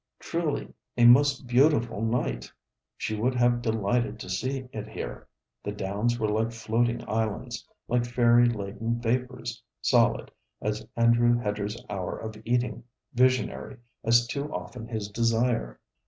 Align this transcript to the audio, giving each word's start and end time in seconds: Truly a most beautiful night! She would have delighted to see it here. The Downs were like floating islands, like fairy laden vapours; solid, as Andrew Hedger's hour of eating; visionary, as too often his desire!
Truly 0.19 0.73
a 0.97 1.05
most 1.05 1.45
beautiful 1.45 2.01
night! 2.01 2.51
She 2.97 3.15
would 3.15 3.35
have 3.35 3.61
delighted 3.61 4.19
to 4.21 4.31
see 4.31 4.67
it 4.73 4.87
here. 4.87 5.27
The 5.63 5.71
Downs 5.71 6.17
were 6.17 6.27
like 6.27 6.51
floating 6.51 7.07
islands, 7.07 7.67
like 7.87 8.05
fairy 8.05 8.49
laden 8.49 8.99
vapours; 8.99 9.61
solid, 9.79 10.31
as 10.59 10.87
Andrew 10.95 11.37
Hedger's 11.37 11.77
hour 11.87 12.17
of 12.17 12.35
eating; 12.45 12.83
visionary, 13.13 13.77
as 14.03 14.25
too 14.25 14.51
often 14.51 14.87
his 14.87 15.07
desire! 15.07 15.79